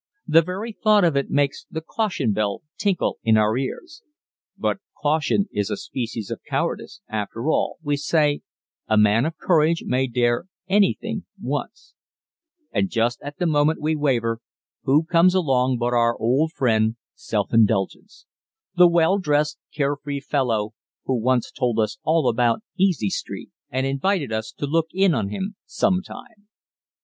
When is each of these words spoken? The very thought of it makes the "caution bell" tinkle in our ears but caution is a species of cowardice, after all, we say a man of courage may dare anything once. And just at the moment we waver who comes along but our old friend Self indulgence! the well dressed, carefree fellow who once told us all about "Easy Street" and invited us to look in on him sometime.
The 0.25 0.41
very 0.41 0.71
thought 0.73 1.03
of 1.03 1.15
it 1.15 1.29
makes 1.29 1.67
the 1.69 1.79
"caution 1.79 2.33
bell" 2.33 2.63
tinkle 2.75 3.19
in 3.23 3.37
our 3.37 3.55
ears 3.55 4.01
but 4.57 4.79
caution 4.99 5.45
is 5.51 5.69
a 5.69 5.77
species 5.77 6.31
of 6.31 6.41
cowardice, 6.43 7.01
after 7.07 7.49
all, 7.51 7.77
we 7.83 7.97
say 7.97 8.41
a 8.87 8.97
man 8.97 9.27
of 9.27 9.37
courage 9.37 9.83
may 9.85 10.07
dare 10.07 10.45
anything 10.67 11.25
once. 11.39 11.93
And 12.71 12.89
just 12.89 13.21
at 13.21 13.37
the 13.37 13.45
moment 13.45 13.79
we 13.79 13.95
waver 13.95 14.39
who 14.85 15.03
comes 15.03 15.35
along 15.35 15.77
but 15.77 15.93
our 15.93 16.17
old 16.17 16.51
friend 16.53 16.95
Self 17.13 17.53
indulgence! 17.53 18.25
the 18.75 18.87
well 18.87 19.19
dressed, 19.19 19.59
carefree 19.71 20.21
fellow 20.21 20.71
who 21.05 21.13
once 21.15 21.51
told 21.51 21.77
us 21.79 21.99
all 22.01 22.27
about 22.27 22.63
"Easy 22.75 23.11
Street" 23.11 23.51
and 23.69 23.85
invited 23.85 24.31
us 24.31 24.51
to 24.53 24.65
look 24.65 24.87
in 24.95 25.13
on 25.13 25.29
him 25.29 25.57
sometime. 25.67 26.47